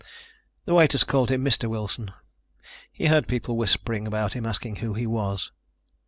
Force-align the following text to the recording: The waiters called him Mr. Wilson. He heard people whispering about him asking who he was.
The 0.65 0.73
waiters 0.73 1.03
called 1.03 1.29
him 1.29 1.45
Mr. 1.45 1.69
Wilson. 1.69 2.11
He 2.91 3.05
heard 3.05 3.27
people 3.27 3.55
whispering 3.55 4.07
about 4.07 4.33
him 4.33 4.47
asking 4.47 4.77
who 4.77 4.95
he 4.95 5.05
was. 5.05 5.51